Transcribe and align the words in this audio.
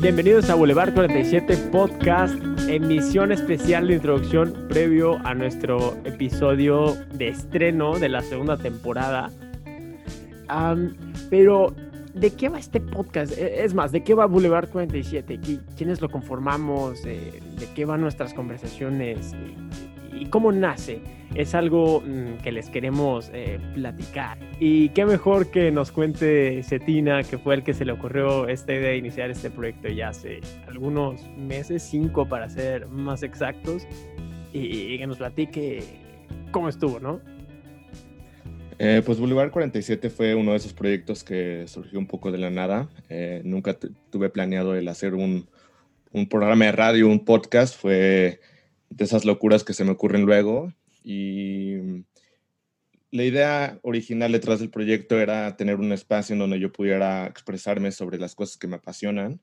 Bienvenidos 0.00 0.48
a 0.48 0.54
Boulevard 0.54 0.94
47 0.94 1.56
Podcast, 1.72 2.36
emisión 2.68 3.32
especial 3.32 3.88
de 3.88 3.94
introducción 3.94 4.54
previo 4.68 5.18
a 5.26 5.34
nuestro 5.34 5.96
episodio 6.04 6.94
de 7.14 7.28
estreno 7.28 7.98
de 7.98 8.08
la 8.08 8.22
segunda 8.22 8.56
temporada. 8.56 9.28
pero, 11.30 11.74
¿de 12.14 12.30
qué 12.30 12.48
va 12.48 12.60
este 12.60 12.80
podcast? 12.80 13.36
E, 13.36 13.64
es 13.64 13.74
más, 13.74 13.90
¿de 13.90 14.04
qué 14.04 14.14
va 14.14 14.26
Boulevard 14.26 14.68
47? 14.68 15.40
¿Quiénes 15.76 16.00
lo 16.00 16.08
conformamos? 16.08 17.04
Eh, 17.04 17.40
¿De 17.58 17.66
qué 17.74 17.84
van 17.84 18.00
nuestras 18.00 18.32
conversaciones? 18.34 19.34
¿Y 20.20 20.26
cómo 20.26 20.52
nace? 20.52 21.00
es 21.34 21.54
algo 21.54 22.00
mm, 22.00 22.38
que 22.42 22.52
les 22.52 22.70
queremos 22.70 23.30
eh, 23.32 23.58
platicar. 23.74 24.38
Y 24.60 24.90
qué 24.90 25.04
mejor 25.04 25.50
que 25.50 25.70
nos 25.70 25.92
cuente 25.92 26.62
Cetina, 26.62 27.22
que 27.22 27.38
fue 27.38 27.56
el 27.56 27.62
que 27.62 27.74
se 27.74 27.84
le 27.84 27.92
ocurrió 27.92 28.48
esta 28.48 28.72
idea 28.72 28.90
de 28.90 28.96
iniciar 28.96 29.30
este 29.30 29.50
proyecto 29.50 29.88
ya 29.88 30.08
hace 30.08 30.40
algunos 30.66 31.20
meses, 31.36 31.82
cinco 31.82 32.28
para 32.28 32.48
ser 32.48 32.86
más 32.88 33.22
exactos, 33.22 33.86
y, 34.52 34.96
que 34.98 35.06
nos 35.06 35.18
platique 35.18 35.82
cómo 36.50 36.68
estuvo, 36.68 36.98
¿no? 36.98 37.20
Eh, 38.80 39.02
pues 39.04 39.18
Boulevard 39.18 39.50
47 39.50 40.08
fue 40.08 40.34
uno 40.34 40.52
de 40.52 40.58
esos 40.58 40.72
proyectos 40.72 41.24
que 41.24 41.64
surgió 41.66 41.98
un 41.98 42.06
poco 42.06 42.30
de 42.30 42.38
la 42.38 42.48
nada. 42.48 42.88
Eh, 43.08 43.42
nunca 43.44 43.76
tuve 44.10 44.30
planeado 44.30 44.76
el 44.76 44.86
hacer 44.88 45.14
un, 45.14 45.48
un 46.12 46.28
programa 46.28 46.66
de 46.66 46.72
radio, 46.72 47.08
un 47.08 47.24
podcast. 47.24 47.76
Fue 47.76 48.40
de 48.90 49.04
esas 49.04 49.24
locuras 49.24 49.64
que 49.64 49.74
se 49.74 49.84
me 49.84 49.92
ocurren 49.92 50.24
luego 50.24 50.72
y 51.04 52.04
la 53.10 53.24
idea 53.24 53.78
original 53.82 54.32
detrás 54.32 54.60
del 54.60 54.70
proyecto 54.70 55.18
era 55.18 55.56
tener 55.56 55.76
un 55.76 55.92
espacio 55.92 56.34
en 56.34 56.40
donde 56.40 56.60
yo 56.60 56.72
pudiera 56.72 57.26
expresarme 57.26 57.90
sobre 57.90 58.18
las 58.18 58.34
cosas 58.34 58.58
que 58.58 58.66
me 58.66 58.76
apasionan, 58.76 59.40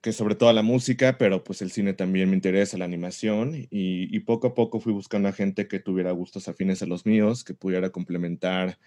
que 0.00 0.12
sobre 0.12 0.34
todo 0.34 0.52
la 0.52 0.62
música, 0.62 1.18
pero 1.18 1.44
pues 1.44 1.60
el 1.60 1.70
cine 1.70 1.92
también 1.92 2.30
me 2.30 2.36
interesa, 2.36 2.78
la 2.78 2.84
animación, 2.84 3.66
y, 3.70 4.18
poco 4.20 4.48
a 4.48 4.54
poco 4.54 4.80
fui 4.80 4.92
buscando 4.92 5.28
a 5.28 5.32
gente 5.32 5.68
que 5.68 5.80
tuviera 5.80 6.12
gustos 6.12 6.48
afines 6.48 6.82
a 6.82 6.86
los 6.86 7.04
míos, 7.04 7.44
que 7.44 7.54
pudiera 7.54 7.90
complementar 7.90 8.78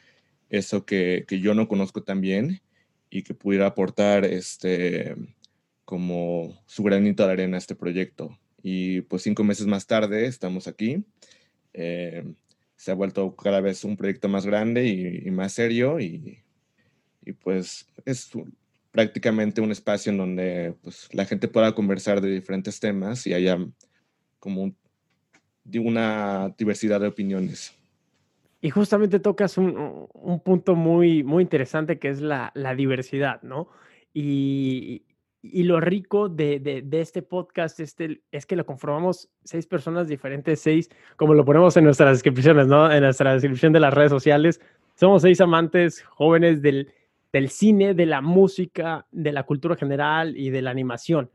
eso 0.49 0.85
que, 0.85 1.25
que 1.27 1.39
yo 1.39 1.53
no 1.53 1.67
conozco 1.67 2.03
tan 2.03 2.21
bien 2.21 2.61
y 3.09 3.23
que 3.23 3.33
pudiera 3.33 3.67
aportar 3.67 4.25
este 4.25 5.15
como 5.85 6.61
su 6.65 6.83
granito 6.83 7.25
de 7.25 7.33
arena 7.33 7.57
a 7.57 7.59
este 7.59 7.75
proyecto. 7.75 8.39
Y 8.63 9.01
pues 9.01 9.23
cinco 9.23 9.43
meses 9.43 9.65
más 9.67 9.87
tarde 9.87 10.25
estamos 10.25 10.67
aquí 10.67 11.03
eh, 11.73 12.23
se 12.75 12.91
ha 12.91 12.95
vuelto 12.95 13.35
cada 13.35 13.61
vez 13.61 13.83
un 13.83 13.95
proyecto 13.95 14.27
más 14.27 14.45
grande 14.45 14.87
y, 14.87 15.29
más 15.31 15.53
serio 15.53 15.99
y, 15.99 16.39
y, 17.23 17.33
pues 17.33 17.87
es 18.05 18.31
prácticamente 18.91 19.61
un 19.61 19.71
espacio 19.71 20.11
en 20.11 20.17
donde 20.17 20.75
pues, 20.81 21.07
la 21.13 21.25
gente 21.25 21.47
pueda 21.47 21.75
conversar 21.75 22.21
de 22.21 22.31
diferentes 22.31 22.79
temas 22.79 23.27
y 23.27 23.33
haya 23.33 23.59
como 24.39 24.73
una 25.75 26.53
diversidad 26.57 26.99
de 26.99 27.07
opiniones. 27.07 27.77
Y 28.61 28.71
justamente 28.71 29.19
tocas 29.19 29.57
un, 29.57 30.07
un, 30.13 30.39
punto 30.39 30.75
muy, 30.75 31.23
muy 31.23 31.43
interesante 31.43 31.99
que 31.99 32.09
es 32.09 32.19
la, 32.19 32.51
la 32.55 32.75
diversidad, 32.75 33.41
¿no? 33.43 33.69
Y, 34.13 35.03
y 35.43 35.63
lo 35.63 35.79
rico 35.79 36.29
de, 36.29 36.59
de, 36.59 37.01
este 37.01 37.23
podcast 37.23 37.79
este, 37.79 38.21
es 38.31 38.45
que 38.45 38.55
lo 38.55 38.65
conformamos 38.65 39.29
seis 39.43 39.65
personas 39.65 40.07
diferentes, 40.07 40.59
seis, 40.59 40.89
como 41.15 41.33
lo 41.33 41.43
ponemos 41.43 41.75
en 41.77 41.85
nuestras 41.85 42.11
descripciones, 42.11 42.67
¿no? 42.67 42.91
En 42.91 43.01
nuestra 43.01 43.33
descripción 43.33 43.73
de 43.73 43.79
las 43.79 43.93
redes 43.93 44.11
sociales. 44.11 44.61
Somos 44.93 45.23
seis 45.23 45.41
amantes 45.41 46.03
jóvenes 46.03 46.61
del, 46.61 46.93
del 47.33 47.49
cine, 47.49 47.95
de 47.95 48.05
la 48.05 48.21
música, 48.21 49.07
de 49.11 49.31
la 49.31 49.43
cultura 49.43 49.75
general 49.75 50.37
y 50.37 50.51
de 50.51 50.61
la 50.61 50.69
animación. 50.69 51.31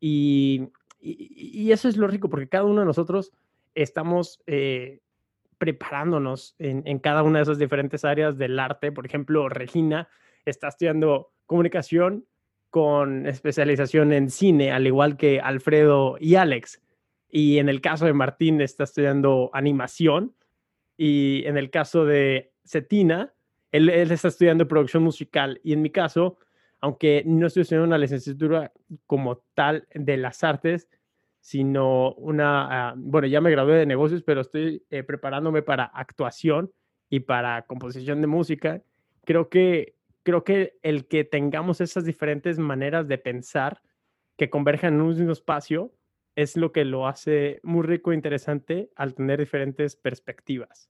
Y, 0.00 0.68
y, 1.00 1.72
eso 1.72 1.88
es 1.88 1.96
lo 1.96 2.08
rico, 2.08 2.28
porque 2.28 2.48
cada 2.48 2.64
uno 2.64 2.80
de 2.80 2.86
nosotros 2.86 3.32
estamos 3.74 4.42
eh, 4.46 5.00
preparándonos 5.56 6.56
en, 6.58 6.82
en 6.84 6.98
cada 6.98 7.22
una 7.22 7.38
de 7.38 7.44
esas 7.44 7.58
diferentes 7.58 8.04
áreas 8.04 8.36
del 8.36 8.58
arte. 8.58 8.92
Por 8.92 9.06
ejemplo, 9.06 9.48
Regina 9.48 10.08
está 10.44 10.68
estudiando 10.68 11.32
comunicación 11.46 12.26
con 12.70 13.26
especialización 13.26 14.12
en 14.12 14.30
cine, 14.30 14.72
al 14.72 14.86
igual 14.86 15.16
que 15.16 15.40
Alfredo 15.40 16.16
y 16.20 16.36
Alex. 16.36 16.80
Y 17.28 17.58
en 17.58 17.68
el 17.68 17.80
caso 17.80 18.06
de 18.06 18.12
Martín 18.12 18.60
está 18.60 18.84
estudiando 18.84 19.50
animación. 19.52 20.34
Y 20.96 21.44
en 21.46 21.56
el 21.56 21.70
caso 21.70 22.04
de 22.04 22.52
Cetina, 22.64 23.32
él, 23.72 23.88
está 23.88 24.28
estudiando 24.28 24.68
producción 24.68 25.02
musical. 25.02 25.60
Y 25.62 25.72
en 25.72 25.82
mi 25.82 25.90
caso, 25.90 26.38
aunque 26.80 27.22
no 27.26 27.46
estoy 27.46 27.62
estudiando 27.62 27.88
una 27.88 27.98
licenciatura 27.98 28.72
como 29.06 29.38
tal 29.54 29.86
de 29.94 30.16
las 30.16 30.42
artes, 30.44 30.88
sino 31.40 32.12
una, 32.14 32.90
ah, 32.90 32.94
bueno, 32.96 33.26
ya 33.26 33.40
me 33.40 33.50
gradué 33.50 33.76
de 33.76 33.86
negocios, 33.86 34.22
pero 34.22 34.42
estoy 34.42 34.84
eh, 34.90 35.02
preparándome 35.02 35.62
para 35.62 35.84
actuación 35.84 36.70
y 37.08 37.20
para 37.20 37.62
composición 37.62 38.20
de 38.20 38.26
música. 38.26 38.82
Creo 39.24 39.48
que 39.48 39.94
creo 40.22 40.44
que 40.44 40.78
el 40.82 41.06
que 41.08 41.24
tengamos 41.24 41.80
esas 41.80 42.04
diferentes 42.04 42.58
maneras 42.58 43.08
de 43.08 43.18
pensar 43.18 43.82
que 44.36 44.50
converjan 44.50 44.94
en 44.94 45.00
un 45.00 45.08
mismo 45.08 45.32
espacio 45.32 45.92
es 46.36 46.56
lo 46.56 46.72
que 46.72 46.84
lo 46.84 47.06
hace 47.06 47.60
muy 47.62 47.82
rico 47.86 48.12
e 48.12 48.14
interesante 48.14 48.90
al 48.96 49.14
tener 49.14 49.38
diferentes 49.38 49.96
perspectivas. 49.96 50.88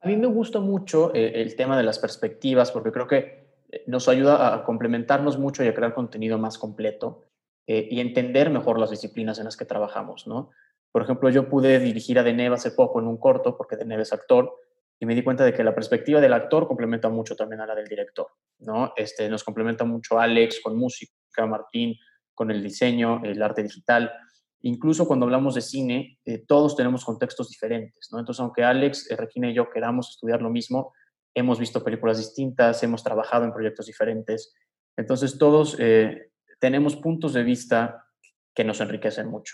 A 0.00 0.08
mí 0.08 0.16
me 0.16 0.26
gusta 0.26 0.60
mucho 0.60 1.14
eh, 1.14 1.42
el 1.42 1.56
tema 1.56 1.76
de 1.76 1.84
las 1.84 1.98
perspectivas 1.98 2.70
porque 2.70 2.92
creo 2.92 3.06
que 3.06 3.48
eh, 3.70 3.84
nos 3.86 4.08
ayuda 4.08 4.54
a 4.54 4.64
complementarnos 4.64 5.38
mucho 5.38 5.64
y 5.64 5.68
a 5.68 5.74
crear 5.74 5.94
contenido 5.94 6.38
más 6.38 6.58
completo 6.58 7.24
eh, 7.66 7.88
y 7.90 8.00
entender 8.00 8.50
mejor 8.50 8.78
las 8.78 8.90
disciplinas 8.90 9.38
en 9.38 9.44
las 9.44 9.56
que 9.56 9.64
trabajamos, 9.64 10.26
¿no? 10.26 10.50
Por 10.90 11.02
ejemplo, 11.02 11.30
yo 11.30 11.48
pude 11.48 11.78
dirigir 11.78 12.18
a 12.18 12.22
Deneve 12.22 12.56
hace 12.56 12.70
poco 12.72 13.00
en 13.00 13.06
un 13.06 13.16
corto, 13.16 13.56
porque 13.56 13.76
Deneve 13.76 14.02
es 14.02 14.12
actor, 14.12 14.54
y 15.02 15.06
me 15.06 15.16
di 15.16 15.24
cuenta 15.24 15.44
de 15.44 15.52
que 15.52 15.64
la 15.64 15.74
perspectiva 15.74 16.20
del 16.20 16.32
actor 16.32 16.68
complementa 16.68 17.08
mucho 17.08 17.34
también 17.34 17.60
a 17.60 17.66
la 17.66 17.74
del 17.74 17.88
director, 17.88 18.28
¿no? 18.60 18.92
Este, 18.94 19.28
nos 19.28 19.42
complementa 19.42 19.84
mucho 19.84 20.20
Alex 20.20 20.60
con 20.62 20.78
música, 20.78 21.44
Martín 21.44 21.96
con 22.32 22.52
el 22.52 22.62
diseño, 22.62 23.20
el 23.24 23.42
arte 23.42 23.64
digital. 23.64 24.12
Incluso 24.60 25.08
cuando 25.08 25.26
hablamos 25.26 25.56
de 25.56 25.60
cine, 25.60 26.20
eh, 26.24 26.44
todos 26.46 26.76
tenemos 26.76 27.04
contextos 27.04 27.48
diferentes, 27.48 28.10
¿no? 28.12 28.20
Entonces, 28.20 28.38
aunque 28.42 28.62
Alex, 28.62 29.10
eh, 29.10 29.16
Regina 29.16 29.50
y 29.50 29.54
yo 29.54 29.70
queramos 29.70 30.10
estudiar 30.10 30.40
lo 30.40 30.50
mismo, 30.50 30.92
hemos 31.34 31.58
visto 31.58 31.82
películas 31.82 32.18
distintas, 32.18 32.80
hemos 32.84 33.02
trabajado 33.02 33.44
en 33.44 33.52
proyectos 33.52 33.86
diferentes. 33.86 34.54
Entonces, 34.96 35.36
todos 35.36 35.74
eh, 35.80 36.30
tenemos 36.60 36.94
puntos 36.94 37.32
de 37.32 37.42
vista 37.42 38.06
que 38.54 38.62
nos 38.62 38.80
enriquecen 38.80 39.26
mucho. 39.26 39.52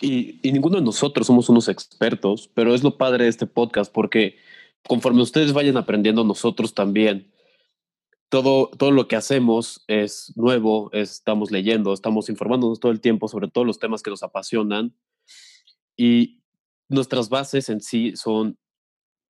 Y, 0.00 0.40
ninguno 0.44 0.76
de 0.76 0.84
nosotros 0.84 1.26
somos 1.26 1.48
unos 1.48 1.68
expertos, 1.68 2.50
pero 2.54 2.74
es 2.74 2.82
lo 2.82 2.96
padre 2.96 3.24
de 3.24 3.30
este 3.30 3.46
podcast 3.46 3.92
porque 3.92 4.36
conforme 4.86 5.22
ustedes 5.22 5.52
vayan 5.52 5.76
aprendiendo, 5.76 6.24
nosotros 6.24 6.74
también. 6.74 7.32
Todo, 8.28 8.68
todo 8.68 8.90
lo 8.90 9.06
que 9.06 9.16
hacemos 9.16 9.84
es 9.86 10.32
nuevo, 10.34 10.90
estamos 10.92 11.50
leyendo, 11.50 11.92
estamos 11.92 12.28
informándonos 12.28 12.80
todo 12.80 12.90
el 12.90 13.00
tiempo 13.00 13.28
sobre 13.28 13.48
todos 13.48 13.66
los 13.66 13.78
temas 13.78 14.02
que 14.02 14.10
nos 14.10 14.22
apasionan 14.22 14.94
y 15.96 16.40
nuestras 16.88 17.28
bases 17.28 17.68
en 17.68 17.80
sí 17.80 18.16
son 18.16 18.58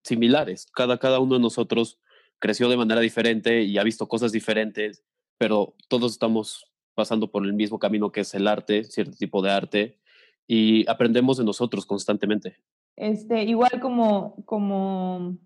similares. 0.02 0.66
Cada, 0.72 0.98
cada 0.98 1.18
uno 1.18 1.34
de 1.34 1.40
nosotros 1.40 1.98
creció 2.38 2.68
de 2.68 2.76
manera 2.76 3.00
diferente 3.00 3.62
y 3.62 3.78
ha 3.78 3.82
visto 3.82 4.08
cosas 4.08 4.32
diferentes, 4.32 5.04
pero 5.38 5.74
todos 5.88 6.12
estamos 6.12 6.66
pasando 6.94 7.30
por 7.30 7.44
el 7.44 7.52
mismo 7.52 7.78
camino 7.78 8.12
que 8.12 8.20
es 8.20 8.34
el 8.34 8.46
arte, 8.46 8.84
cierto 8.84 9.16
tipo 9.16 9.42
de 9.42 9.50
arte, 9.50 9.98
y 10.46 10.88
aprendemos 10.88 11.38
de 11.38 11.44
nosotros 11.44 11.86
constantemente. 11.86 12.56
Este, 12.96 13.42
igual 13.44 13.80
como, 13.80 14.36
como, 14.44 15.38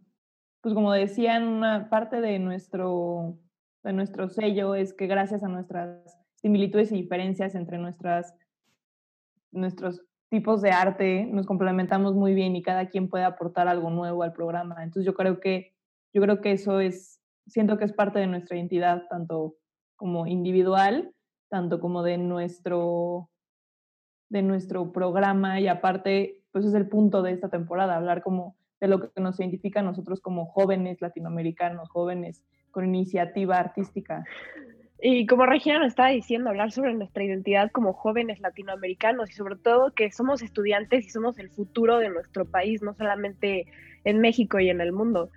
pues 0.60 0.75
como 0.75 0.92
decían, 0.92 1.47
una 1.47 1.88
parte 1.88 2.20
de 2.20 2.38
nuestro, 2.38 3.38
de 3.84 3.92
nuestro 3.92 4.28
sello 4.28 4.75
es 4.75 4.92
que 4.92 5.06
gracias 5.06 5.42
a 5.42 5.48
nuestras 5.48 6.19
similitudes 6.37 6.92
y 6.92 7.03
diferencias 7.03 7.54
entre 7.54 7.78
nuestras, 7.78 8.34
nuestros 9.50 10.02
tipos 10.31 10.61
de 10.61 10.70
arte 10.70 11.26
nos 11.26 11.46
complementamos 11.46 12.14
muy 12.14 12.34
bien 12.34 12.55
y 12.55 12.62
cada 12.62 12.88
quien 12.88 13.08
puede 13.08 13.25
aportar 13.25 13.67
algo 13.67 13.90
nuevo 13.90 14.22
al 14.22 14.32
programa. 14.32 14.84
Entonces 14.84 15.06
yo 15.06 15.14
creo 15.14 15.40
que, 15.40 15.72
yo 16.12 16.20
creo 16.22 16.40
que 16.40 16.52
eso 16.52 16.81
es, 16.81 17.20
siento 17.46 17.78
que 17.78 17.84
es 17.84 17.93
parte 17.93 18.19
de 18.19 18.26
nuestra 18.26 18.56
identidad, 18.56 19.05
tanto 19.08 19.56
como 19.96 20.26
individual, 20.26 21.12
tanto 21.50 21.81
como 21.81 22.02
de 22.02 22.19
nuestro 22.19 23.31
de 24.28 24.42
nuestro 24.42 24.92
programa 24.92 25.60
y 25.60 25.69
aparte, 25.69 26.42
pues 26.52 26.64
es 26.64 26.75
el 26.75 26.88
punto 26.88 27.22
de 27.22 27.32
esta 27.32 27.48
temporada, 27.48 27.96
hablar 27.96 28.22
como 28.22 28.56
de 28.80 28.88
lo 28.88 29.12
que 29.12 29.20
nos 29.20 29.38
identifica 29.40 29.80
a 29.80 29.82
nosotros 29.82 30.20
como 30.20 30.46
jóvenes 30.46 31.00
latinoamericanos, 31.00 31.88
jóvenes 31.88 32.44
con 32.70 32.84
iniciativa 32.84 33.56
artística. 33.56 34.25
Y 35.00 35.26
como 35.26 35.46
Regina 35.46 35.78
nos 35.78 35.88
estaba 35.88 36.08
diciendo, 36.08 36.50
hablar 36.50 36.72
sobre 36.72 36.92
nuestra 36.92 37.22
identidad 37.22 37.70
como 37.70 37.92
jóvenes 37.92 38.40
latinoamericanos 38.40 39.30
y 39.30 39.32
sobre 39.32 39.56
todo 39.56 39.92
que 39.94 40.10
somos 40.10 40.42
estudiantes 40.42 41.06
y 41.06 41.10
somos 41.10 41.38
el 41.38 41.50
futuro 41.50 41.98
de 41.98 42.10
nuestro 42.10 42.44
país, 42.44 42.82
no 42.82 42.94
solamente 42.94 43.66
en 44.04 44.20
México 44.20 44.58
y 44.58 44.70
en 44.70 44.81
el 44.81 44.92
mundo. 44.92 45.31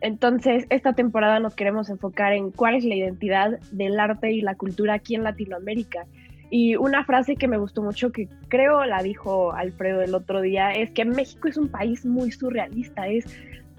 Entonces, 0.00 0.66
esta 0.70 0.92
temporada 0.92 1.40
nos 1.40 1.56
queremos 1.56 1.90
enfocar 1.90 2.32
en 2.32 2.52
cuál 2.52 2.76
es 2.76 2.84
la 2.84 2.94
identidad 2.94 3.58
del 3.72 3.98
arte 3.98 4.32
y 4.32 4.40
la 4.40 4.54
cultura 4.54 4.94
aquí 4.94 5.16
en 5.16 5.24
Latinoamérica. 5.24 6.06
Y 6.50 6.76
una 6.76 7.04
frase 7.04 7.36
que 7.36 7.48
me 7.48 7.58
gustó 7.58 7.82
mucho, 7.82 8.10
que 8.10 8.28
creo 8.48 8.84
la 8.84 9.02
dijo 9.02 9.52
Alfredo 9.52 10.02
el 10.02 10.14
otro 10.14 10.40
día, 10.40 10.72
es 10.72 10.90
que 10.90 11.04
México 11.04 11.48
es 11.48 11.56
un 11.56 11.68
país 11.68 12.06
muy 12.06 12.30
surrealista, 12.30 13.06
es, 13.08 13.24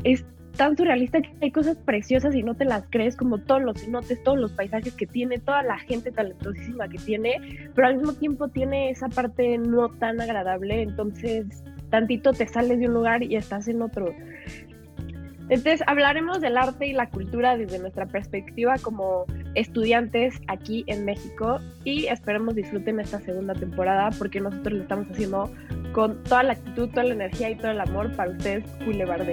es 0.03 0.25
tan 0.55 0.75
surrealista 0.75 1.21
que 1.21 1.31
hay 1.41 1.51
cosas 1.51 1.77
preciosas 1.77 2.35
y 2.35 2.43
no 2.43 2.53
te 2.53 2.65
las 2.65 2.83
crees, 2.89 3.15
como 3.15 3.37
todos 3.37 3.61
los 3.61 3.81
cenotes, 3.81 4.21
todos 4.23 4.37
los 4.37 4.51
paisajes 4.51 4.93
que 4.93 5.07
tiene, 5.07 5.39
toda 5.39 5.63
la 5.63 5.79
gente 5.79 6.11
talentosísima 6.11 6.89
que 6.89 6.97
tiene, 6.97 7.69
pero 7.73 7.87
al 7.87 7.97
mismo 7.97 8.13
tiempo 8.13 8.49
tiene 8.49 8.89
esa 8.89 9.07
parte 9.07 9.57
no 9.57 9.89
tan 9.89 10.19
agradable, 10.21 10.81
entonces 10.81 11.63
tantito 11.89 12.33
te 12.33 12.47
sales 12.47 12.79
de 12.79 12.87
un 12.87 12.93
lugar 12.93 13.23
y 13.23 13.35
estás 13.35 13.67
en 13.67 13.81
otro. 13.81 14.13
Entonces 15.49 15.81
hablaremos 15.87 16.41
del 16.41 16.57
arte 16.57 16.87
y 16.87 16.93
la 16.93 17.09
cultura 17.09 17.57
desde 17.57 17.79
nuestra 17.79 18.05
perspectiva 18.05 18.75
como 18.81 19.25
estudiantes 19.55 20.39
aquí 20.47 20.83
en 20.87 21.05
México 21.05 21.59
y 21.83 22.05
esperemos 22.05 22.55
disfruten 22.55 22.99
esta 22.99 23.19
segunda 23.19 23.55
temporada 23.55 24.11
porque 24.17 24.39
nosotros 24.39 24.73
lo 24.73 24.81
estamos 24.83 25.07
haciendo 25.11 25.51
con 25.91 26.23
toda 26.23 26.43
la 26.43 26.53
actitud, 26.53 26.89
toda 26.89 27.03
la 27.03 27.13
energía 27.13 27.49
y 27.49 27.55
todo 27.55 27.71
el 27.71 27.81
amor 27.81 28.15
para 28.15 28.31
ustedes, 28.31 28.63
Boulevard 28.85 29.27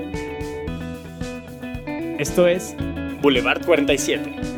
esto 2.18 2.46
es 2.46 2.74
Boulevard 3.20 3.64
47. 3.66 4.55